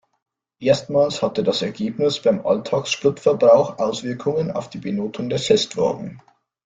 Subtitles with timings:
[0.59, 6.19] Erstmals hatte das Ergebnis beim Alltags-Spritverbrauch Auswirkungen auf die Benotung der Testwagen.